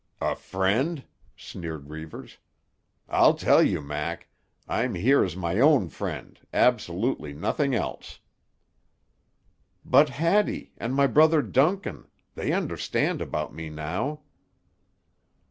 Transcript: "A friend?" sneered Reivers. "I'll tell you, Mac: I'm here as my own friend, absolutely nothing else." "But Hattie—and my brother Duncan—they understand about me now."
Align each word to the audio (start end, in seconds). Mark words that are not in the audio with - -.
"A 0.19 0.35
friend?" 0.35 1.03
sneered 1.37 1.91
Reivers. 1.91 2.39
"I'll 3.07 3.35
tell 3.35 3.61
you, 3.61 3.81
Mac: 3.81 4.29
I'm 4.67 4.95
here 4.95 5.23
as 5.23 5.35
my 5.35 5.59
own 5.59 5.89
friend, 5.89 6.39
absolutely 6.51 7.33
nothing 7.33 7.75
else." 7.75 8.17
"But 9.85 10.09
Hattie—and 10.09 10.95
my 10.95 11.05
brother 11.05 11.43
Duncan—they 11.43 12.51
understand 12.51 13.21
about 13.21 13.53
me 13.53 13.69
now." 13.69 14.21